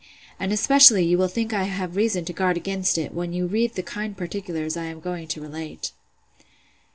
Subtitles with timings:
[0.39, 3.75] And, especially, you will think I have reason to guard against it, when you read
[3.75, 5.91] the kind particulars I am going to relate.